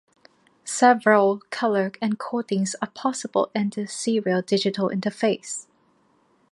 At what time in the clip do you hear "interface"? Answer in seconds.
4.89-5.67